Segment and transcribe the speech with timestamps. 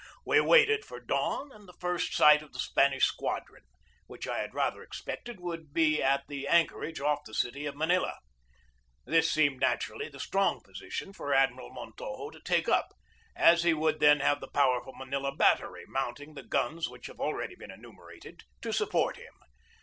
[0.25, 3.61] We waited for dawn and the first sight of the Spanish squadron,
[4.07, 7.75] which I had rather expected would be at the anchor age off the city of
[7.75, 8.17] Manila.
[9.05, 12.93] This seemed naturally the strong position for Admiral Montojo to take up,
[13.35, 17.53] as he would then have the powerful Manila battery, mounting the guns which have already
[17.53, 19.33] been enu merated, to support him.